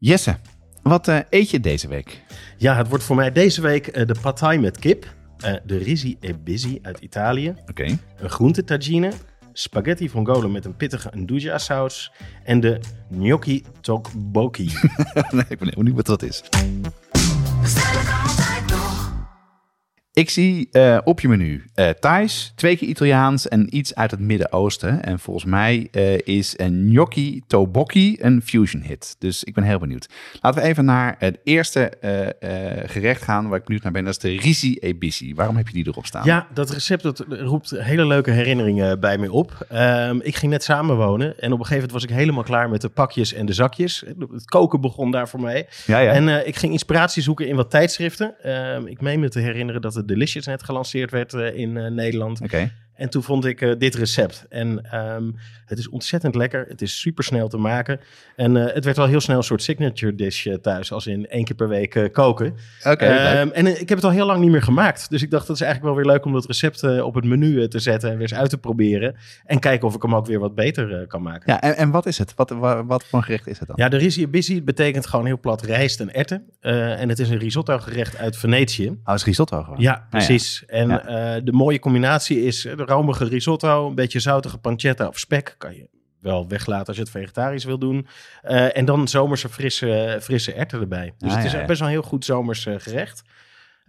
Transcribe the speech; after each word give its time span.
Jesse, 0.00 0.36
wat 0.82 1.08
eh, 1.08 1.18
eet 1.30 1.50
je 1.50 1.60
deze 1.60 1.88
week? 1.88 2.22
Ja, 2.56 2.76
het 2.76 2.88
wordt 2.88 3.04
voor 3.04 3.16
mij 3.16 3.32
deze 3.32 3.60
week 3.60 3.86
eh, 3.86 4.06
de 4.06 4.14
pad 4.22 4.36
thai 4.36 4.58
met 4.58 4.78
kip. 4.78 5.16
eh, 5.38 5.54
de 5.64 5.76
risi 5.76 6.16
e 6.20 6.34
bisi 6.34 6.78
uit 6.82 6.98
Italië. 7.00 7.54
Oké. 7.66 7.98
Een 8.16 8.30
groente 8.30 8.64
tagine. 8.64 9.12
Spaghetti 9.52 10.08
vongole 10.08 10.48
met 10.48 10.64
een 10.64 10.76
pittige 10.76 11.10
nduja 11.14 11.58
saus. 11.58 12.12
En 12.44 12.60
de 12.60 12.80
gnocchi 13.12 13.64
tteokbokki. 13.80 14.64
nee, 15.30 15.44
ik 15.48 15.58
ben 15.58 15.68
heel 15.68 15.76
benieuwd 15.76 15.96
wat 15.96 16.06
dat 16.06 16.22
is. 16.22 16.42
Ik 20.18 20.30
zie 20.30 20.68
eh, 20.72 20.98
op 21.04 21.20
je 21.20 21.28
menu 21.28 21.64
eh 21.74 21.88
Thais, 21.88 22.52
twee 22.56 22.76
keer 22.76 22.88
Italiaans 22.88 23.48
en 23.48 23.76
iets 23.76 23.94
uit 23.94 24.10
het 24.10 24.20
Midden-Oosten. 24.20 25.02
En 25.04 25.18
volgens 25.18 25.44
mij 25.44 25.88
eh, 25.92 26.18
is 26.18 26.54
een 26.56 26.88
gnocchi 26.90 27.42
tteokbokki 27.46 28.16
een 28.20 28.42
fusion 28.42 28.82
hit. 28.82 29.16
Dus 29.18 29.44
ik 29.44 29.54
ben 29.54 29.64
heel 29.64 29.78
benieuwd. 29.78 30.08
Laten 30.40 30.62
we 30.62 30.68
even 30.68 30.84
naar 30.84 31.16
het 31.18 31.38
eerste 31.44 31.92
gerecht 32.86 33.22
gaan 33.22 33.48
waar 33.48 33.58
ik 33.58 33.64
benieuwd 33.64 33.82
naar 33.82 33.92
ben. 33.92 34.04
Dat 34.04 34.12
is 34.12 34.18
de 34.18 34.36
risi 34.40 34.76
e 34.80 34.94
bisi. 34.94 35.34
Waarom 35.34 35.56
heb 35.56 35.66
je 35.68 35.74
die 35.74 35.86
erop 35.86 36.06
staan? 36.06 36.24
Ja, 36.24 36.46
dat 36.54 36.70
recept 36.70 37.02
dat 37.02 37.24
roept 37.28 37.70
hele 37.70 38.06
leuke 38.06 38.30
herinneringen 38.30 39.00
bij 39.00 39.18
mij 39.18 39.28
op. 39.28 39.66
Ehm, 39.68 40.18
ik 40.22 40.36
ging 40.36 40.52
net 40.52 40.62
samenwonen 40.62 41.26
en 41.26 41.52
op 41.52 41.58
een 41.58 41.66
gegeven 41.66 41.74
moment 41.74 41.92
was 41.92 42.02
ik 42.02 42.10
helemaal 42.10 42.42
klaar 42.42 42.68
met 42.68 42.80
de 42.80 42.88
pakjes 42.88 43.32
en 43.32 43.46
de 43.46 43.52
zakjes. 43.52 44.04
Het 44.30 44.44
koken 44.44 44.80
begon 44.80 45.10
daar 45.10 45.28
voor 45.28 45.40
mij. 45.40 45.68
ja. 45.86 45.98
ja. 45.98 46.12
En 46.12 46.46
ik 46.46 46.56
ging 46.56 46.72
inspiratie 46.72 47.22
zoeken 47.22 47.48
in 47.48 47.56
wat 47.56 47.70
tijdschriften. 47.70 48.34
Ehm, 48.42 48.86
ik 48.86 49.00
meen 49.00 49.20
me 49.20 49.28
te 49.28 49.40
herinneren 49.40 49.80
dat 49.80 50.02
de 50.07 50.07
Delicious 50.08 50.46
net 50.46 50.62
gelanceerd 50.62 51.10
werd 51.10 51.34
eh, 51.34 51.54
in 51.54 51.76
eh, 51.76 51.90
Nederland. 51.90 52.40
En 52.98 53.10
toen 53.10 53.22
vond 53.22 53.44
ik 53.44 53.60
eh, 53.60 53.72
dit 53.78 53.94
recept. 53.94 54.46
En 54.48 54.90
ehm, 54.90 55.30
het 55.66 55.78
is 55.78 55.88
ontzettend 55.88 56.34
lekker. 56.34 56.64
Het 56.68 56.82
is 56.82 57.00
super 57.00 57.24
snel 57.24 57.48
te 57.48 57.56
maken. 57.56 58.00
En 58.36 58.56
eh, 58.56 58.74
het 58.74 58.84
werd 58.84 58.96
wel 58.96 59.06
heel 59.06 59.20
snel 59.20 59.36
een 59.36 59.42
soort 59.42 59.62
signature 59.62 60.14
dish 60.14 60.46
eh, 60.46 60.54
thuis. 60.54 60.92
Als 60.92 61.06
in 61.06 61.28
één 61.28 61.44
keer 61.44 61.56
per 61.56 61.68
week 61.68 62.08
koken. 62.12 62.54
Oké. 62.84 63.04
Ehm, 63.04 63.48
en 63.48 63.66
ik 63.66 63.88
heb 63.88 63.98
het 63.98 64.04
al 64.04 64.10
heel 64.10 64.26
lang 64.26 64.40
niet 64.40 64.50
meer 64.50 64.62
gemaakt. 64.62 65.10
Dus 65.10 65.22
ik 65.22 65.30
dacht, 65.30 65.46
dat 65.46 65.56
is 65.56 65.62
eigenlijk 65.62 65.94
wel 65.94 66.04
weer 66.04 66.12
leuk 66.12 66.24
om 66.24 66.32
dat 66.32 66.46
recept 66.46 67.00
op 67.02 67.14
het 67.14 67.24
menu 67.24 67.68
te 67.68 67.78
zetten. 67.78 68.08
En 68.10 68.14
weer 68.18 68.30
eens 68.30 68.38
uit 68.38 68.50
te 68.50 68.58
proberen. 68.58 69.14
En 69.44 69.58
kijken 69.58 69.88
of 69.88 69.94
ik 69.94 70.02
hem 70.02 70.14
ook 70.14 70.26
weer 70.26 70.38
wat 70.38 70.54
beter 70.54 71.06
kan 71.06 71.22
maken. 71.22 71.52
ja, 71.52 71.60
en, 71.60 71.76
en 71.76 71.90
wat 71.90 72.06
is 72.06 72.18
het? 72.18 72.34
Wat, 72.34 72.50
wat, 72.50 72.84
wat 72.86 73.04
voor 73.04 73.22
gerecht 73.22 73.46
is 73.46 73.58
het 73.58 73.68
dan? 73.68 73.76
Ja, 73.78 73.88
de 73.88 73.96
risi 73.96 74.28
busy 74.28 74.62
betekent 74.62 75.06
gewoon 75.06 75.26
heel 75.26 75.40
plat 75.40 75.62
rijst 75.62 76.00
en 76.00 76.12
erwten. 76.12 76.42
Eh, 76.60 77.00
en 77.00 77.08
het 77.08 77.18
is 77.18 77.30
een 77.30 77.38
risotto 77.38 77.78
gerecht 77.78 78.16
uit 78.16 78.36
Venetië. 78.36 78.98
Oh, 79.04 79.14
is 79.14 79.24
risotto 79.24 79.62
gewoon? 79.62 79.80
Ja, 79.80 80.06
precies. 80.10 80.64
En 80.66 80.88
Ja. 80.88 81.40
de 81.40 81.52
mooie 81.52 81.78
combinatie 81.78 82.44
is 82.44 82.66
romige 82.88 83.24
risotto, 83.24 83.88
een 83.88 83.94
beetje 83.94 84.20
zoutige 84.20 84.58
pancetta 84.58 85.06
of 85.08 85.18
spek. 85.18 85.54
Kan 85.58 85.74
je 85.74 85.88
wel 86.20 86.48
weglaten 86.48 86.86
als 86.86 86.96
je 86.96 87.02
het 87.02 87.10
vegetarisch 87.10 87.64
wil 87.64 87.78
doen. 87.78 88.06
Eh, 88.42 88.76
en 88.76 88.84
dan 88.84 89.08
zomerse 89.08 89.48
frisse, 89.48 90.18
frisse 90.22 90.52
erwten 90.52 90.80
erbij. 90.80 91.14
Dus 91.18 91.30
Ah, 91.30 91.36
het 91.36 91.44
is 91.46 91.52
ja, 91.52 91.58
ja. 91.60 91.66
best 91.66 91.78
wel 91.78 91.88
een 91.88 91.94
heel 91.94 92.02
goed 92.04 92.24
zomers 92.24 92.66
eh, 92.66 92.74
gerecht. 92.78 93.22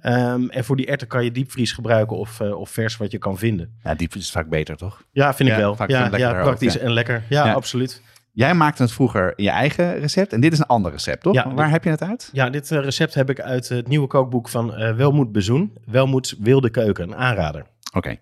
Ehm, 0.02 0.48
en 0.50 0.64
voor 0.64 0.76
die 0.76 0.86
erwten 0.86 1.08
kan 1.08 1.24
je 1.24 1.32
diepvries 1.32 1.72
gebruiken 1.72 2.18
of, 2.18 2.40
eh, 2.40 2.60
of 2.60 2.70
vers 2.70 2.98
wat 2.98 3.12
je 3.12 3.18
kan 3.18 3.38
vinden. 3.38 3.78
Ja, 3.84 3.96
die 3.96 4.10
is 4.18 4.32
vaak 4.32 4.50
beter, 4.50 4.78
toch? 4.78 5.04
Ja, 5.12 5.34
vind 5.34 5.50
ik 5.50 5.56
Ja, 5.56 5.62
wel. 5.62 5.76
vaak 5.76 5.90
Ja, 5.90 6.06
ook, 6.06 6.42
praktisch 6.44 6.78
en 6.78 6.92
lekker. 6.94 7.24
Ja, 7.30 7.54
absoluut. 7.54 8.02
Jij 8.32 8.54
maakte 8.54 8.82
het 8.82 8.92
vroeger 8.92 9.34
in 9.36 9.44
je 9.44 9.50
eigen 9.50 10.00
recept 10.00 10.34
en 10.34 10.40
dit 10.42 10.54
is 10.54 10.60
een 10.60 10.66
ander 10.66 10.92
recept, 10.92 11.22
toch? 11.24 11.34
Ja, 11.34 11.44
Waar 11.54 11.64
dit- 11.64 11.72
heb 11.74 11.84
je 11.84 11.90
het 11.90 12.02
uit? 12.04 12.30
Ja, 12.32 12.50
dit 12.50 12.70
recept 12.70 13.14
heb 13.14 13.30
ik 13.30 13.40
uit 13.42 13.70
het 13.70 13.88
nieuwe 13.88 14.08
kookboek 14.08 14.50
van 14.50 14.76
eh 14.76 14.96
Welmoed 14.96 15.32
Bezoen. 15.32 15.74
Welmoed 15.86 16.36
Wilde 16.40 16.70
Keuken, 16.70 17.04
een 17.04 17.16
aanrader. 17.16 17.66
Oké. 17.94 18.16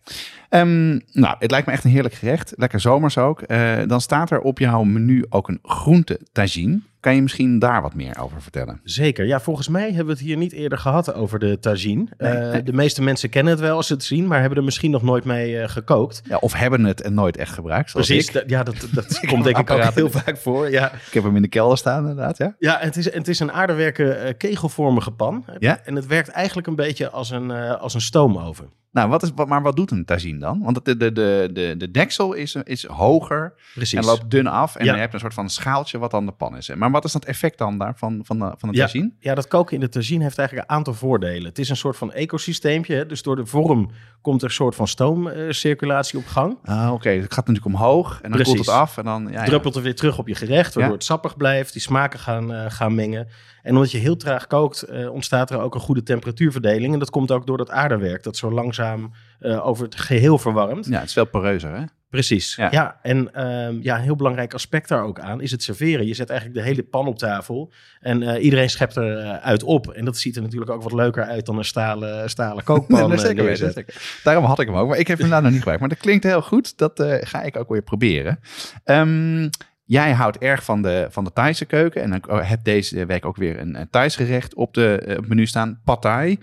Ehm, 0.50 1.00
nou, 1.12 1.36
het 1.40 1.52
lijkt 1.52 1.68
me 1.68 1.74
echt 1.74 1.84
een 1.84 1.92
heerlijk 1.92 2.16
gerecht. 2.16 2.54
Lekker 2.56 2.80
zomers 2.80 3.18
ook. 3.18 3.42
Eh, 3.42 3.78
dan 3.86 4.02
staat 4.02 4.32
er 4.32 4.40
op 4.40 4.60
jouw 4.60 4.84
menu 4.84 5.26
ook 5.30 5.48
een 5.48 5.60
groente 5.64 6.20
tagine. 6.32 6.80
Kan 7.00 7.16
je 7.16 7.22
misschien 7.22 7.60
daar 7.60 7.82
wat 7.82 7.94
meer 7.94 8.20
over 8.20 8.42
vertellen? 8.42 8.80
Zeker. 8.84 9.26
Ja, 9.26 9.40
volgens 9.40 9.68
mij 9.68 9.86
hebben 9.88 10.06
we 10.06 10.12
het 10.12 10.22
hier 10.22 10.38
niet 10.38 10.52
eerder 10.54 10.78
gehad 10.78 11.14
over 11.14 11.40
de 11.40 11.60
tagine. 11.60 12.08
Nee, 12.18 12.32
Eh, 12.32 12.52
nee. 12.52 12.64
De 12.64 12.74
meeste 12.74 13.02
mensen 13.02 13.30
kennen 13.30 13.54
het 13.54 13.62
wel 13.62 13.76
als 13.76 13.88
ze 13.88 13.94
het 13.94 14.04
zien, 14.04 14.28
maar 14.28 14.40
hebben 14.40 14.58
er 14.58 14.64
misschien 14.64 14.92
nog 14.92 15.02
nooit 15.02 15.24
mee 15.24 15.60
eh, 15.60 15.70
gekookt. 15.70 16.22
Ja, 16.24 16.38
of 16.38 16.54
hebben 16.54 16.84
het 16.84 17.02
en 17.02 17.14
nooit 17.14 17.38
echt 17.38 17.54
gebruikt, 17.54 17.90
zoals 17.90 18.08
Precies. 18.08 18.30
ik. 18.36 18.50
ja, 18.50 18.64
dat, 18.64 18.88
dat 18.94 19.20
komt 19.30 19.44
denk 19.44 19.58
ik 19.58 19.70
ook 19.70 19.94
heel 19.94 20.10
vaak 20.10 20.38
voor. 20.38 20.72
Ja, 20.72 20.92
Ik 20.94 21.14
heb 21.14 21.24
hem 21.24 21.36
in 21.36 21.42
de 21.42 21.48
kelder 21.48 21.78
staan, 21.78 22.00
inderdaad. 22.02 22.38
Ja? 22.38 22.56
ja 22.60 22.78
het, 22.80 22.96
is, 22.96 23.14
het 23.14 23.28
is 23.28 23.40
een 23.40 23.52
aardewerke 23.52 24.12
eh, 24.14 24.34
kegelvormige 24.38 25.12
pan. 25.12 25.46
Ja? 25.60 25.80
En 25.84 25.96
het 25.96 26.06
werkt 26.08 26.30
eigenlijk 26.30 26.68
een 26.68 26.76
beetje 26.76 27.10
als 27.10 27.30
een, 27.30 27.52
eh, 27.52 27.82
als 27.82 27.94
een 27.94 28.02
stoomoven. 28.02 28.70
Nou, 28.92 29.10
wat 29.10 29.24
is, 29.24 29.32
wat, 29.36 29.48
maar 29.48 29.62
wat 29.62 29.76
doet 29.76 29.92
een 29.92 30.06
tagine 30.06 30.40
dan? 30.40 30.62
Want 30.64 30.86
de, 30.86 30.98
de, 30.98 31.12
de, 31.12 31.50
de, 31.54 31.76
de 31.78 31.92
deksel 31.92 32.34
is, 32.34 32.56
is 32.64 32.86
hoger 32.86 33.54
Precies. 33.74 34.00
en 34.00 34.06
loopt 34.06 34.30
dun 34.32 34.48
af. 34.48 34.76
En 34.76 34.86
Ja. 34.86 34.94
je 34.94 35.00
hebt 35.00 35.14
een 35.14 35.20
soort 35.20 35.34
van 35.34 35.50
schaaltje 35.50 35.98
wat 35.98 36.12
dan 36.12 36.26
de 36.26 36.32
pan 36.32 36.58
is. 36.58 36.76
Maar 36.76 36.87
wat 36.92 37.06
is 37.06 37.12
dat 37.12 37.26
effect 37.26 37.58
dan 37.58 37.78
daar 37.78 37.94
van, 37.98 38.22
van, 38.24 38.40
de, 38.40 38.54
van 38.58 38.70
de 38.70 38.76
Ja. 38.78 38.86
tagine? 38.86 39.12
Ja, 39.20 39.36
dat 39.36 39.48
koken 39.48 39.74
in 39.74 39.80
de 39.80 39.90
tagine 39.90 40.24
heeft 40.24 40.38
eigenlijk 40.38 40.70
een 40.70 40.76
aantal 40.76 40.94
voordelen. 40.94 41.46
Het 41.48 41.60
is 41.60 41.70
een 41.70 41.76
soort 41.78 41.98
van 41.98 42.14
ecosysteempje. 42.14 42.96
Hè? 42.96 43.06
Dus 43.06 43.22
door 43.22 43.36
de 43.36 43.46
vorm 43.46 43.90
komt 44.22 44.42
er 44.42 44.48
een 44.48 44.54
soort 44.54 44.76
van 44.76 44.88
stoomcirculatie 44.88 46.20
op 46.20 46.26
gang. 46.26 46.58
Ah, 46.64 46.94
oké. 46.94 47.10
Het 47.10 47.34
gaat 47.34 47.48
natuurlijk 47.48 47.76
omhoog 47.76 48.14
en 48.22 48.32
dan 48.32 48.32
koelt 48.32 48.44
Precies. 48.44 48.66
het 48.66 48.76
af. 48.76 48.98
En 48.98 49.04
dan, 49.04 49.24
ja, 49.32 49.40
ja. 49.40 49.46
druppelt 49.46 49.76
er 49.76 49.82
weer 49.82 49.96
terug 49.96 50.18
op 50.18 50.28
je 50.28 50.36
gerecht, 50.36 50.74
waardoor 50.74 50.92
Ja. 50.92 50.98
het 50.98 51.04
sappig 51.08 51.38
blijft, 51.38 51.74
die 51.74 51.82
smaken 51.82 52.20
gaan, 52.20 52.54
eh, 52.54 52.66
gaan 52.68 52.96
mengen. 52.96 53.28
En 53.64 53.76
omdat 53.76 53.92
je 53.92 53.98
heel 53.98 54.16
traag 54.18 54.48
kookt, 54.48 54.82
eh, 54.82 55.12
ontstaat 55.12 55.50
er 55.50 55.60
ook 55.60 55.76
een 55.76 55.82
goede 55.82 56.04
temperatuurverdeling. 56.04 56.94
En 56.94 57.00
dat 57.00 57.10
komt 57.10 57.32
ook 57.32 57.48
door 57.48 57.58
dat 57.58 57.70
aardewerk, 57.70 58.24
dat 58.24 58.38
zo 58.38 58.52
langzaam 58.52 59.12
eh, 59.40 59.68
over 59.68 59.86
het 59.86 59.96
geheel 59.96 60.38
verwarmt. 60.38 60.86
Ja, 60.86 61.00
het 61.00 61.08
is 61.08 61.14
veel 61.14 61.26
poreuzer, 61.26 61.76
hè? 61.76 61.84
Precies. 62.10 62.56
Ja. 62.56 62.68
Ja, 62.72 63.00
en 63.02 63.34
ehm, 63.34 63.78
ja, 63.82 63.96
een 63.96 64.02
heel 64.02 64.16
belangrijk 64.16 64.54
aspect 64.54 64.90
daar 64.90 65.04
ook 65.04 65.20
aan 65.20 65.42
is 65.42 65.52
het 65.52 65.64
serveren. 65.64 66.08
Je 66.08 66.14
zet 66.14 66.30
eigenlijk 66.30 66.60
de 66.60 66.66
hele 66.66 66.84
pan 66.84 67.08
op 67.08 67.18
tafel 67.18 67.72
en 68.00 68.24
eh, 68.24 68.44
iedereen 68.44 68.70
schept 68.70 68.96
er 68.96 69.18
eh, 69.18 69.38
uit 69.38 69.64
op. 69.64 69.92
En 69.92 70.06
dat 70.06 70.18
ziet 70.18 70.36
er 70.36 70.42
natuurlijk 70.42 70.72
ook 70.72 70.84
wat 70.84 70.92
leuker 70.94 71.24
uit 71.24 71.46
dan 71.46 71.58
een 71.58 71.66
stalen, 71.66 72.30
stalen 72.30 72.64
kookpan 72.74 73.10
Nee, 73.10 73.18
zeker 73.18 73.28
weten, 73.28 73.46
neerzetten. 73.46 73.84
zeker. 73.88 74.22
Daarom 74.24 74.44
had 74.44 74.60
ik 74.60 74.68
hem 74.68 74.76
ook. 74.76 74.88
Maar 74.88 74.98
ik 74.98 75.08
heb 75.08 75.20
hem 75.20 75.30
daar 75.30 75.42
nog 75.42 75.50
niet 75.50 75.58
gebruikt. 75.60 75.82
Maar 75.82 75.92
dat 75.92 76.02
klinkt 76.02 76.24
heel 76.24 76.42
goed. 76.42 76.78
Dat 76.78 77.04
ga 77.22 77.42
ik 77.42 77.58
ook 77.58 77.70
weer 77.70 77.82
proberen. 77.82 78.40
Ehm, 78.84 79.50
jij 79.84 80.12
houdt 80.12 80.38
erg 80.38 80.64
van 80.64 80.82
de, 80.82 81.08
van 81.10 81.24
de 81.24 81.34
Thaise 81.34 81.66
keuken. 81.66 82.02
En 82.02 82.14
ik 82.14 82.26
heb 82.30 82.64
deze 82.64 83.06
week 83.06 83.26
ook 83.26 83.38
weer 83.38 83.60
een, 83.60 83.80
een 83.80 83.90
Thais 83.90 84.16
gerecht 84.16 84.56
op, 84.56 84.74
de, 84.74 85.02
op 85.02 85.16
het 85.16 85.28
menu 85.28 85.46
staan. 85.46 85.82
Pad 85.84 86.02
Thai. 86.02 86.40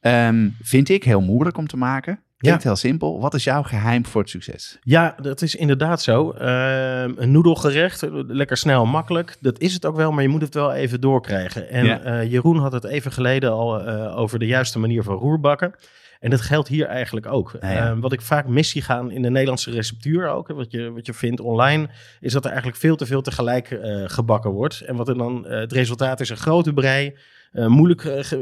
Ehm, 0.00 0.48
vind 0.62 0.88
ik 0.88 1.04
heel 1.04 1.20
moeilijk 1.20 1.56
om 1.56 1.66
te 1.66 1.76
maken. 1.76 2.20
Klinkt 2.38 2.62
heel 2.64 2.76
simpel. 2.76 3.20
Wat 3.20 3.34
is 3.34 3.44
jouw 3.44 3.62
geheim 3.62 4.06
voor 4.06 4.20
het 4.20 4.30
succes? 4.30 4.78
Ja, 4.82 5.14
dat 5.22 5.42
is 5.42 5.54
inderdaad 5.54 6.02
zo. 6.02 6.30
Ehm, 6.30 7.12
een 7.16 7.30
noedelgerecht, 7.32 8.06
lekker 8.26 8.56
snel 8.56 8.86
makkelijk. 8.86 9.36
Dat 9.40 9.58
is 9.58 9.74
het 9.74 9.86
ook 9.86 9.96
wel, 9.96 10.12
maar 10.12 10.22
je 10.22 10.28
moet 10.28 10.40
het 10.40 10.54
wel 10.54 10.72
even 10.72 11.00
doorkrijgen. 11.00 11.68
En 11.70 11.84
Ja. 11.84 12.00
eh, 12.00 12.30
Jeroen 12.30 12.58
had 12.58 12.72
het 12.72 12.84
even 12.84 13.12
geleden 13.12 13.50
al 13.52 13.80
eh, 13.80 14.18
over 14.18 14.38
de 14.38 14.46
juiste 14.46 14.78
manier 14.78 15.02
van 15.02 15.14
roerbakken. 15.16 15.74
En 16.20 16.30
dat 16.30 16.40
geldt 16.40 16.68
hier 16.68 16.86
eigenlijk 16.86 17.26
ook. 17.26 17.56
Ja, 17.60 17.70
ja. 17.70 17.90
Ehm, 17.90 18.00
wat 18.00 18.12
ik 18.12 18.20
vaak 18.20 18.46
mis 18.46 18.70
zie 18.70 18.82
gaan 18.82 19.10
in 19.10 19.22
de 19.22 19.30
Nederlandse 19.30 19.70
receptuur 19.70 20.28
ook, 20.28 20.48
hè, 20.48 20.54
wat 20.54 20.70
je, 20.70 20.92
wat 20.92 21.06
je 21.06 21.14
vindt 21.14 21.40
online, 21.40 21.88
is 22.20 22.32
dat 22.32 22.42
er 22.42 22.50
eigenlijk 22.50 22.78
veel 22.80 22.96
te 22.96 23.06
veel 23.06 23.22
tegelijk 23.22 23.70
eh, 23.70 24.02
gebakken 24.06 24.50
wordt. 24.50 24.80
En 24.80 24.96
wat 24.96 25.08
er 25.08 25.18
dan, 25.18 25.46
eh, 25.46 25.58
het 25.58 25.72
resultaat 25.72 26.20
is 26.20 26.28
een 26.28 26.36
grote 26.36 26.72
brei, 26.72 27.16
eh, 27.52 27.66
moeilijk 27.66 28.00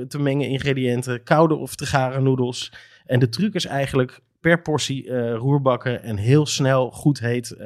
te 0.08 0.18
mengen 0.18 0.48
ingrediënten, 0.48 1.22
koude 1.22 1.54
of 1.54 1.74
te 1.74 1.86
garen 1.86 2.22
noedels. 2.22 2.72
En 3.06 3.18
de 3.18 3.28
truc 3.28 3.54
is 3.54 3.64
eigenlijk 3.64 4.20
per 4.40 4.62
portie 4.62 5.30
roerbakken 5.34 6.02
en 6.02 6.16
heel 6.16 6.46
snel 6.46 6.90
goed 6.90 7.18
heet 7.18 7.56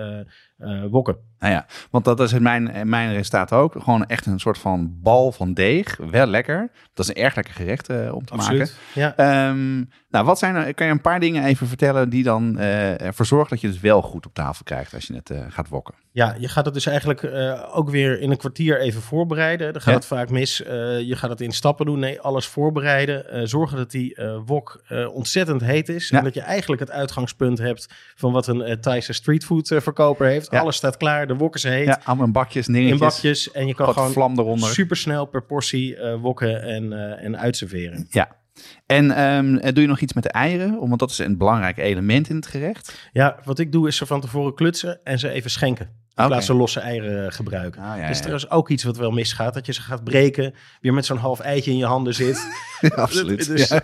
wokken. 0.90 1.16
Nou 1.38 1.52
ja, 1.52 1.66
want 1.90 2.04
dat 2.04 2.20
is 2.20 2.32
in 2.32 2.42
mijn, 2.42 2.68
in 2.70 2.88
mijn 2.88 3.12
resultaat 3.12 3.52
ook. 3.52 3.72
Gewoon 3.78 4.06
echt 4.06 4.26
een 4.26 4.38
soort 4.40 4.58
van 4.58 4.98
bal 5.02 5.32
van 5.32 5.54
deeg. 5.54 5.96
Wel 6.10 6.26
lekker. 6.26 6.70
Dat 6.94 7.08
is 7.08 7.14
een 7.16 7.22
erg 7.22 7.34
lekker 7.34 7.54
gerecht 7.54 7.88
eh, 7.88 8.14
om 8.14 8.24
te 8.24 8.34
maken. 8.34 8.68
Ja. 8.94 9.16
Ehm, 9.16 9.76
nou, 10.10 10.24
wat 10.24 10.38
zijn 10.38 10.54
er, 10.54 10.74
kan 10.74 10.86
je 10.86 10.92
een 10.92 11.00
paar 11.00 11.20
dingen 11.20 11.44
even 11.44 11.66
vertellen 11.66 12.08
die 12.08 12.22
dan 12.22 12.58
eh, 12.58 13.00
ervoor 13.00 13.26
zorgen 13.26 13.48
dat 13.50 13.60
je 13.60 13.66
het 13.68 13.80
wel 13.80 14.02
goed 14.02 14.26
op 14.26 14.34
tafel 14.34 14.64
krijgt 14.64 14.94
als 14.94 15.06
je 15.06 15.14
het 15.14 15.30
eh, 15.30 15.40
gaat 15.48 15.68
wokken? 15.68 15.94
ja, 16.12 16.34
je 16.38 16.48
gaat 16.48 16.64
het 16.64 16.74
dus 16.74 16.86
eigenlijk 16.86 17.22
eh, 17.22 17.68
ook 17.76 17.90
weer 17.90 18.20
in 18.20 18.30
een 18.30 18.36
kwartier 18.36 18.80
even 18.80 19.02
voorbereiden. 19.02 19.72
Dan 19.72 19.82
gaat 19.82 19.90
Ja. 19.90 19.96
het 19.98 20.06
vaak 20.06 20.30
mis. 20.30 20.62
Eh, 20.62 21.00
je 21.00 21.16
gaat 21.16 21.30
het 21.30 21.40
in 21.40 21.52
stappen 21.52 21.86
doen. 21.86 21.98
Nee, 21.98 22.20
alles 22.20 22.46
voorbereiden. 22.46 23.30
Eh, 23.30 23.40
zorgen 23.44 23.76
dat 23.76 23.90
die 23.90 24.14
eh, 24.14 24.36
wok 24.46 24.82
eh, 24.88 25.14
ontzettend 25.14 25.60
heet 25.60 25.88
is. 25.88 26.08
Ja. 26.08 26.18
En 26.18 26.24
dat 26.24 26.34
je 26.34 26.40
eigenlijk 26.40 26.80
het 26.80 26.90
uitgangspunt 26.90 27.58
hebt 27.58 27.88
van 28.14 28.32
wat 28.32 28.46
een 28.46 28.80
Thaise 28.80 29.12
streetfood 29.12 29.70
eh, 29.70 29.80
verkoper 29.80 30.26
heeft. 30.26 30.49
Ja. 30.50 30.60
Alles 30.60 30.76
staat 30.76 30.96
klaar. 30.96 31.26
De 31.26 31.36
wok 31.36 31.54
is 31.54 31.62
heet. 31.62 31.86
Ja, 31.86 32.00
allemaal 32.04 32.26
in 32.26 32.32
bakjes, 32.32 32.66
dingetjes. 32.66 32.92
in 32.92 32.98
bakjes. 32.98 33.50
En 33.50 33.66
je 33.66 33.74
kan 33.74 33.92
gewoon 33.92 34.12
vlam 34.12 34.38
eronder. 34.38 34.68
super 34.68 34.96
snel 34.96 35.26
per 35.26 35.42
portie 35.42 35.96
eh, 35.96 36.20
wokken 36.20 36.62
en, 36.62 36.92
eh 36.92 37.24
en 37.24 37.38
uitserveren. 37.38 38.06
Ja. 38.10 38.38
En 38.86 39.10
ehm, 39.10 39.56
eh, 39.56 39.72
doe 39.72 39.82
je 39.82 39.88
nog 39.88 40.00
iets 40.00 40.12
met 40.12 40.22
de 40.22 40.30
eieren? 40.30 40.78
Want 40.78 40.98
dat 40.98 41.10
is 41.10 41.18
een 41.18 41.38
belangrijk 41.38 41.76
element 41.78 42.28
in 42.28 42.36
het 42.36 42.46
gerecht. 42.46 43.08
Ja, 43.12 43.38
wat 43.44 43.58
ik 43.58 43.72
doe 43.72 43.88
is 43.88 43.96
ze 43.96 44.06
van 44.06 44.20
tevoren 44.20 44.54
klutsen 44.54 45.00
en 45.04 45.18
ze 45.18 45.30
even 45.30 45.50
schenken. 45.50 45.98
In 46.22 46.28
plaats 46.28 46.46
van 46.46 46.56
losse 46.56 46.80
eieren 46.80 47.32
gebruiken. 47.32 47.82
Ah, 47.82 47.96
ja, 47.98 48.02
is 48.06 48.14
ja. 48.16 48.20
trouwens 48.22 48.50
ook 48.50 48.68
iets 48.68 48.84
wat 48.84 48.96
wel 48.96 49.10
misgaat. 49.10 49.54
Dat 49.54 49.66
je 49.66 49.72
ze 49.72 49.82
gaat 49.82 50.04
breken, 50.04 50.54
weer 50.80 50.94
met 50.94 51.06
zo'n 51.06 51.16
half 51.16 51.40
eitje 51.40 51.70
in 51.70 51.76
je 51.76 51.84
handen 51.86 52.14
zit. 52.14 52.38
Ja, 52.80 52.88
absoluut. 52.88 53.46
Dus 53.46 53.70
eh, 53.70 53.78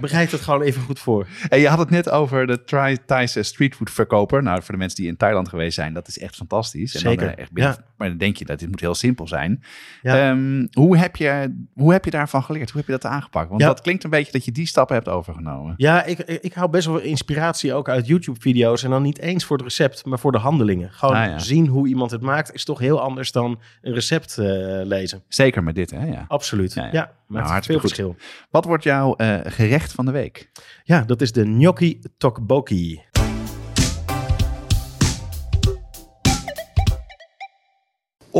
bereid 0.00 0.32
het 0.32 0.40
gewoon 0.40 0.62
even 0.62 0.82
goed 0.82 0.98
voor. 0.98 1.26
En 1.48 1.58
je 1.60 1.68
had 1.68 1.78
het 1.78 1.90
net 1.90 2.10
over 2.10 2.46
de 2.46 2.64
Thai- 2.64 2.98
Thaise 3.06 3.42
streetfood 3.42 3.90
verkoper. 3.90 4.42
Nou, 4.42 4.62
voor 4.62 4.74
de 4.74 4.80
mensen 4.80 4.98
die 4.98 5.08
in 5.08 5.16
Thailand 5.16 5.48
geweest 5.48 5.74
zijn, 5.74 5.92
dat 5.94 6.08
is 6.08 6.18
echt 6.18 6.34
fantastisch. 6.36 6.94
En 6.94 7.00
Zeker, 7.00 7.26
Dan, 7.26 7.34
eh, 7.34 7.42
echt 7.42 7.52
binnen- 7.52 7.72
ja. 7.78 7.84
Maar 7.96 8.08
dan 8.08 8.16
denk 8.18 8.36
je 8.36 8.44
dat 8.44 8.58
dit 8.58 8.68
moet 8.68 8.80
heel 8.80 8.94
simpel 8.94 9.26
zijn. 9.28 9.62
Ehm, 10.02 10.66
hoe, 10.72 10.96
heb 10.96 11.16
je, 11.16 11.62
hoe 11.74 11.92
heb 11.92 12.04
je 12.04 12.10
daarvan 12.10 12.42
geleerd? 12.42 12.70
Hoe 12.70 12.80
heb 12.80 12.86
je 12.86 12.98
dat 13.00 13.10
aangepakt? 13.12 13.48
Want 13.48 13.60
dat 13.60 13.80
klinkt 13.80 14.04
een 14.04 14.10
beetje 14.10 14.32
dat 14.32 14.44
je 14.44 14.52
die 14.52 14.66
stappen 14.66 14.94
hebt 14.94 15.08
overgenomen. 15.08 15.74
Ja, 15.76 16.04
ik, 16.04 16.18
ik 16.18 16.52
hou 16.52 16.70
best 16.70 16.86
wel 16.86 16.98
inspiratie 16.98 17.74
ook 17.74 17.88
uit 17.88 18.06
YouTube-video's. 18.06 18.82
En 18.84 18.90
dan 18.90 19.02
niet 19.02 19.18
eens 19.18 19.44
voor 19.44 19.56
het 19.56 19.66
recept, 19.66 20.04
maar 20.04 20.18
voor 20.18 20.32
de 20.32 20.38
handelingen. 20.38 20.90
Gewoon 20.92 21.16
Ah, 21.16 21.38
zien 21.38 21.66
hoe 21.72 21.88
iemand 21.88 22.10
het 22.10 22.20
maakt 22.20 22.52
is 22.54 22.64
toch 22.64 22.78
heel 22.78 23.00
anders 23.00 23.32
dan 23.32 23.60
een 23.82 23.94
recept 23.94 24.38
eh, 24.38 24.46
lezen. 24.84 25.22
Zeker 25.28 25.62
met 25.62 25.74
dit, 25.74 25.90
hè? 25.90 26.04
Ja. 26.06 26.24
Absoluut. 26.28 26.72
Ja, 26.72 26.82
Ja, 26.84 26.90
ja. 26.92 27.12
maakt 27.26 27.48
hartstikke 27.50 27.80
veel 27.80 27.90
goed. 28.06 28.14
verschil. 28.16 28.46
Wat 28.50 28.64
wordt 28.64 28.84
jouw 28.84 29.14
eh, 29.16 29.38
gerecht 29.44 29.92
van 29.92 30.04
de 30.06 30.12
week? 30.12 30.50
Ja, 30.84 31.00
dat 31.00 31.20
is 31.20 31.32
de 31.32 31.42
gnocchi 31.44 32.00
tteokbokki. 32.18 33.00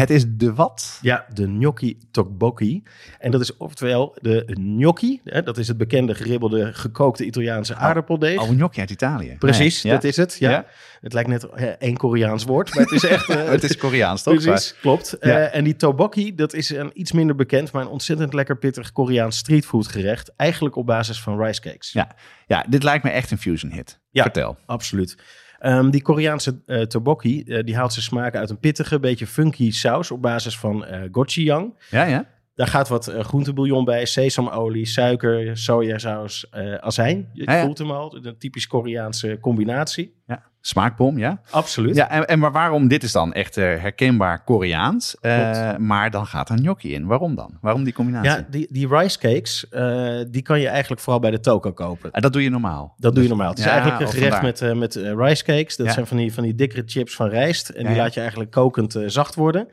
Het 0.00 0.10
is 0.10 0.24
de 0.28 0.54
wat? 0.54 0.98
Ja, 1.02 1.26
de 1.34 1.44
gnocchi 1.44 1.98
tteokbokki. 2.10 2.82
En 3.18 3.30
dat 3.30 3.40
is 3.40 3.56
oftewel 3.56 4.16
de 4.20 4.42
gnocchi. 4.46 5.20
Hè, 5.24 5.42
dat 5.42 5.58
is 5.58 5.68
het 5.68 5.76
bekende 5.76 6.14
geribbelde 6.14 6.72
gekookte 6.74 7.24
Italiaanse 7.24 7.74
aardappeldeeg. 7.74 8.40
Oh, 8.40 8.48
gnocchi 8.48 8.80
uit 8.80 8.90
Italië. 8.90 9.36
Precies, 9.38 9.82
Ja. 9.82 9.90
dat 9.90 10.04
is 10.04 10.16
het. 10.16 10.36
Ja. 10.38 10.50
Ja. 10.50 10.66
Het 11.00 11.12
lijkt 11.12 11.28
net 11.28 11.44
eh, 11.44 11.66
één 11.68 11.96
Koreaans 11.96 12.44
woord, 12.44 12.74
maar 12.74 12.84
het 12.84 12.92
is 12.92 13.04
echt... 13.04 13.28
eh, 13.30 13.48
Het 13.48 13.62
is 13.62 13.76
Koreaans, 13.76 14.22
toch? 14.22 14.34
Precies, 14.42 14.74
klopt. 14.80 15.16
Ja. 15.20 15.38
Eh, 15.38 15.56
en 15.58 15.64
die 15.64 15.76
tteokbokki, 15.76 16.34
dat 16.34 16.54
is 16.54 16.70
een 16.70 16.90
iets 16.94 17.12
minder 17.12 17.36
bekend, 17.36 17.72
maar 17.72 17.82
een 17.82 17.88
ontzettend 17.88 18.32
lekker 18.32 18.58
pittig 18.58 18.92
Koreaans 18.92 19.36
streetfood 19.36 19.88
gerecht. 19.88 20.32
Eigenlijk 20.36 20.76
op 20.76 20.86
basis 20.86 21.20
van 21.20 21.42
rice 21.42 21.60
cakes. 21.60 21.92
Ja. 21.92 22.10
Ja, 22.46 22.66
dit 22.68 22.82
lijkt 22.82 23.04
me 23.04 23.10
echt 23.10 23.30
een 23.30 23.38
fusion 23.38 23.72
hit. 23.72 24.00
Ja. 24.10 24.22
Vertel. 24.22 24.56
Absoluut. 24.66 25.16
Ehm, 25.60 25.90
die 25.90 26.02
Koreaanse 26.02 26.60
eh 26.66 26.80
tteokbokki, 26.82 27.42
eh, 27.42 27.64
die 27.64 27.76
haalt 27.76 27.92
zijn 27.92 28.04
smaak 28.04 28.34
uit 28.34 28.50
een 28.50 28.58
pittige, 28.58 29.00
beetje 29.00 29.26
funky 29.26 29.70
saus 29.70 30.10
op 30.10 30.22
basis 30.22 30.58
van 30.58 30.84
eh 30.84 31.02
gochujang. 31.12 31.74
Ja, 31.90 32.04
ja. 32.04 32.26
Daar 32.54 32.66
gaat 32.66 32.88
wat 32.88 33.06
eh, 33.08 33.20
groentebouillon 33.24 33.84
bij, 33.84 34.04
sesamolie, 34.06 34.86
suiker, 34.86 35.56
sojasaus, 35.56 36.50
azijn. 36.80 37.30
Je 37.32 37.42
Ja, 37.44 37.56
ja. 37.56 37.64
voelt 37.64 37.78
hem 37.78 37.90
al, 37.90 38.18
een 38.22 38.38
typisch 38.38 38.66
Koreaanse 38.66 39.38
combinatie. 39.40 40.14
ja. 40.26 40.48
Smaakbom, 40.62 41.18
ja. 41.18 41.40
Absoluut. 41.50 41.94
Ja, 41.96 42.10
en, 42.10 42.26
en 42.26 42.38
maar 42.38 42.52
waarom? 42.52 42.88
Dit 42.88 43.02
is 43.02 43.12
dan 43.12 43.32
echt 43.32 43.56
eh, 43.56 43.64
herkenbaar 43.64 44.44
Koreaans. 44.44 45.16
eh, 45.20 45.76
maar 45.76 46.10
dan 46.10 46.26
gaat 46.26 46.48
er 46.48 46.56
gnocchi 46.58 46.94
in. 46.94 47.06
Waarom 47.06 47.34
dan? 47.34 47.58
Waarom 47.60 47.84
die 47.84 47.92
combinatie? 47.92 48.30
Ja, 48.30 48.46
die, 48.50 48.66
die 48.70 48.88
rice 48.88 49.18
cakes, 49.18 49.68
eh, 49.68 50.18
die 50.28 50.42
kan 50.42 50.60
je 50.60 50.68
eigenlijk 50.68 51.00
vooral 51.02 51.20
bij 51.20 51.30
de 51.30 51.40
toko 51.40 51.72
kopen. 51.72 52.10
Ah, 52.10 52.22
dat 52.22 52.32
doe 52.32 52.42
je 52.42 52.50
normaal. 52.50 52.94
Dat 52.98 53.14
doe 53.14 53.22
je 53.22 53.28
normaal. 53.28 53.48
Het 53.50 53.58
is 53.58 53.64
Ja, 53.64 53.70
eigenlijk 53.70 54.00
een 54.00 54.08
gerecht 54.08 54.36
vandaar. 54.38 54.76
met, 54.76 54.94
met 54.94 55.16
rice 55.18 55.44
cakes. 55.44 55.76
Dat 55.76 55.86
Ja. 55.86 55.92
zijn 55.92 56.06
van 56.06 56.16
die, 56.16 56.34
van 56.34 56.42
die 56.44 56.54
dikkere 56.54 56.82
chips 56.86 57.14
van 57.14 57.28
rijst. 57.28 57.68
En 57.68 57.86
die 57.86 57.96
laat 57.96 58.14
je 58.14 58.20
eigenlijk 58.20 58.50
kokend 58.50 58.98
zacht 59.06 59.34
worden. 59.34 59.68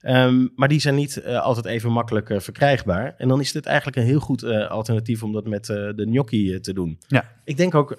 Ehm, 0.00 0.46
maar 0.54 0.68
die 0.68 0.80
zijn 0.80 0.94
niet 0.94 1.16
eh, 1.16 1.40
altijd 1.40 1.66
even 1.66 1.92
makkelijk 1.92 2.30
eh, 2.30 2.40
verkrijgbaar. 2.40 3.14
En 3.16 3.28
dan 3.28 3.40
is 3.40 3.52
dit 3.52 3.66
eigenlijk 3.66 3.96
een 3.96 4.02
heel 4.02 4.20
goed 4.20 4.42
eh, 4.42 4.70
alternatief 4.70 5.22
om 5.22 5.32
dat 5.32 5.46
met 5.46 5.66
de 5.66 6.06
gnocchi 6.10 6.60
te 6.60 6.72
doen. 6.72 6.98
Ja. 7.06 7.24
Ik 7.44 7.56
denk 7.56 7.74
ook 7.74 7.96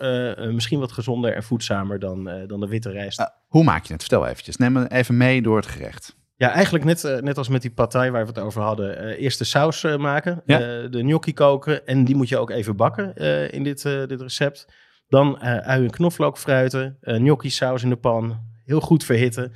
misschien 0.52 0.80
wat 0.80 0.92
gezonder 0.92 1.34
en 1.36 1.44
voedzamer 1.44 2.00
dan, 2.00 2.30
dan 2.48 2.60
de 2.60 2.68
witte 2.68 2.90
rijst. 2.90 3.20
Ah, 3.20 3.28
hoe 3.48 3.64
maak 3.64 3.86
je 3.86 3.94
het? 3.94 4.02
Vertel 4.02 4.28
eventjes. 4.28 4.58
Neem 4.58 4.72
me 4.72 4.88
even 4.92 5.18
mee 5.18 5.42
door 5.42 5.56
het 5.56 5.66
gerecht. 5.66 6.16
Ja, 6.36 6.50
eigenlijk 6.52 6.84
net, 6.86 7.22
net 7.22 7.38
als 7.38 7.48
met 7.48 7.62
die 7.62 7.74
thai 7.74 8.12
waar 8.12 8.22
we 8.22 8.30
het 8.30 8.40
over 8.40 8.62
hadden. 8.62 9.16
eerst 9.18 9.38
de 9.38 9.44
saus 9.44 9.84
maken, 9.98 10.42
Ja. 10.46 10.58
de 10.88 11.00
gnocchi 11.00 11.34
koken. 11.34 11.86
En 11.86 12.04
die 12.06 12.16
moet 12.16 12.30
je 12.30 12.38
ook 12.38 12.50
even 12.50 12.76
bakken 12.76 13.16
in 13.52 13.64
dit, 13.64 13.84
dit 13.84 14.22
recept. 14.22 14.68
Dan 15.08 15.40
ui 15.42 15.84
en 15.84 15.90
knoflook 15.90 16.38
fruiten, 16.38 16.98
gnocchi 17.02 17.50
saus 17.50 17.84
in 17.84 17.90
de 17.90 17.96
pan. 17.96 18.40
Heel 18.64 18.82
goed 18.82 19.04
verhitten. 19.04 19.54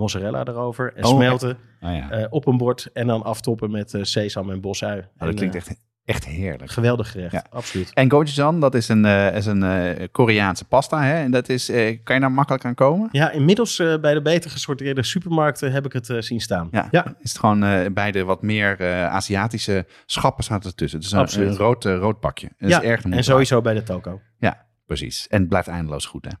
Mozzarella 0.00 0.44
erover 0.44 0.92
en 0.96 1.04
Oh, 1.04 1.10
smelten 1.10 1.58
Oh, 1.80 1.94
ja. 1.94 2.10
eh, 2.10 2.26
op 2.30 2.46
een 2.46 2.56
bord. 2.56 2.88
En 2.92 3.06
dan 3.06 3.22
aftoppen 3.22 3.70
met 3.70 3.94
eh, 3.94 4.02
sesam 4.02 4.50
en 4.50 4.60
bosui. 4.60 4.98
Oh, 4.98 5.04
En, 5.18 5.26
dat 5.26 5.34
klinkt 5.34 5.54
eh, 5.54 5.60
echt, 5.60 5.76
echt 6.04 6.24
heerlijk. 6.26 6.70
geweldig 6.70 7.10
gerecht, 7.10 7.32
Ja. 7.32 7.44
absoluut. 7.50 7.90
En 7.94 8.10
gochujang, 8.10 8.60
dat 8.60 8.74
is 8.74 8.88
een, 8.88 9.04
is 9.34 9.46
een 9.46 10.08
Koreaanse 10.12 10.64
pasta. 10.64 11.02
Hè? 11.02 11.14
En 11.14 11.30
dat 11.30 11.48
is, 11.48 11.66
kan 12.04 12.14
je 12.14 12.20
daar 12.20 12.32
makkelijk 12.32 12.64
aan 12.64 12.74
komen? 12.74 13.08
Ja, 13.12 13.30
inmiddels 13.30 13.76
bij 14.00 14.14
de 14.14 14.22
beter 14.22 14.50
gesorteerde 14.50 15.02
supermarkten 15.02 15.72
heb 15.72 15.84
ik 15.86 15.92
het 15.92 16.14
zien 16.18 16.40
staan. 16.40 16.68
Ja. 16.70 16.88
ja, 16.90 17.04
Is 17.20 17.30
het 17.30 17.38
gewoon 17.38 17.92
bij 17.94 18.12
de 18.12 18.24
wat 18.24 18.42
meer 18.42 18.84
Aziatische 19.08 19.86
schappen 20.06 20.44
staat 20.44 20.64
er 20.64 20.74
tussen. 20.74 20.98
Het 20.98 21.06
is 21.08 21.12
een, 21.14 21.18
Absoluut. 21.18 21.48
een 21.48 21.56
rood, 21.56 21.84
rood 21.84 22.20
pakje. 22.20 22.48
Dat 22.58 22.70
Ja, 22.70 22.80
is 22.80 22.86
erg 22.88 23.02
de 23.02 23.10
en 23.16 23.24
sowieso 23.24 23.60
bij 23.60 23.74
de 23.74 23.82
toko. 23.82 24.20
Ja, 24.38 24.66
precies. 24.86 25.26
En 25.28 25.40
het 25.40 25.48
blijft 25.48 25.68
eindeloos 25.68 26.06
goed, 26.06 26.24
hè? 26.24 26.32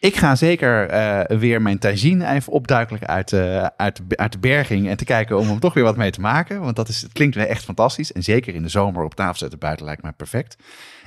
Ik 0.00 0.16
ga 0.16 0.34
zeker 0.34 0.88
eh, 0.88 1.38
weer 1.38 1.62
mijn 1.62 1.78
tagine 1.78 2.26
even 2.28 2.52
opduikelen 2.52 3.06
uit, 3.06 3.32
eh, 3.32 3.66
uit, 3.76 4.00
de, 4.08 4.16
uit 4.16 4.32
de 4.32 4.38
berging. 4.38 4.88
En 4.88 4.96
te 4.96 5.04
kijken 5.04 5.38
om 5.38 5.50
er 5.50 5.60
toch 5.60 5.74
weer 5.74 5.84
wat 5.84 5.96
mee 5.96 6.10
te 6.10 6.20
maken. 6.20 6.60
Want 6.60 6.76
dat 6.76 6.88
is, 6.88 7.02
het 7.02 7.12
klinkt 7.12 7.34
weer 7.34 7.46
echt 7.46 7.64
fantastisch. 7.64 8.12
En 8.12 8.22
zeker 8.22 8.54
in 8.54 8.62
de 8.62 8.68
zomer 8.68 9.04
op 9.04 9.14
tafel 9.14 9.34
zetten 9.38 9.58
buiten 9.58 9.84
lijkt 9.86 10.02
mij 10.02 10.12
perfect. 10.12 10.56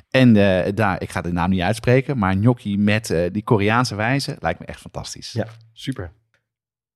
En 0.10 0.36
eh, 0.36 0.72
daar, 0.76 1.02
ik 1.02 1.10
ga 1.12 1.22
de 1.22 1.32
naam 1.32 1.50
niet 1.50 1.62
uitspreken. 1.62 2.18
Maar 2.18 2.34
gnocchi 2.34 2.78
met 2.78 3.14
die 3.32 3.44
Koreaanse 3.44 3.96
wijze 3.96 4.36
lijkt 4.40 4.60
me 4.60 4.66
echt 4.66 4.80
fantastisch. 4.80 5.32
Ja, 5.32 5.48
super. 5.74 6.12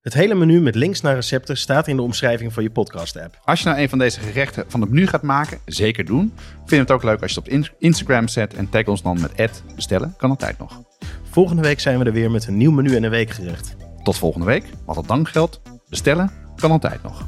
Het 0.01 0.13
hele 0.13 0.35
menu 0.35 0.61
met 0.61 0.75
links 0.75 1.01
naar 1.01 1.15
recepten 1.15 1.57
staat 1.57 1.87
in 1.87 1.95
de 1.95 2.01
omschrijving 2.01 2.53
van 2.53 2.63
je 2.63 2.69
podcast-app. 2.69 3.39
Als 3.45 3.59
je 3.61 3.67
nou 3.67 3.79
een 3.81 3.89
van 3.89 3.97
deze 3.99 4.19
gerechten 4.19 4.65
van 4.67 4.81
het 4.81 4.89
menu 4.89 5.07
gaat 5.07 5.21
maken, 5.21 5.59
zeker 5.65 6.05
doen. 6.05 6.33
Vind 6.65 6.81
het 6.81 6.91
ook 6.91 7.03
leuk 7.03 7.21
als 7.21 7.33
je 7.33 7.39
het 7.39 7.47
op 7.47 7.53
in- 7.53 7.67
Instagram 7.79 8.27
zet 8.27 8.53
en 8.53 8.69
tag 8.69 8.85
ons 8.85 9.01
dan 9.01 9.21
met 9.21 9.63
bestellen. 9.75 10.13
Kan 10.17 10.29
altijd 10.29 10.57
nog. 10.57 10.81
Volgende 11.37 11.61
week 11.61 11.79
zijn 11.79 11.99
we 11.99 12.05
er 12.05 12.13
weer 12.13 12.31
met 12.31 12.47
een 12.47 12.57
nieuw 12.57 12.71
menu 12.71 12.95
en 12.95 13.03
een 13.03 13.09
weekgerecht. 13.09 13.75
Tot 14.03 14.17
volgende 14.17 14.45
week. 14.45 14.63
Wat 14.85 14.95
het 14.95 15.07
dank 15.07 15.29
geldt, 15.29 15.61
bestellen 15.89 16.31
kan 16.55 16.71
altijd 16.71 17.03
nog. 17.03 17.27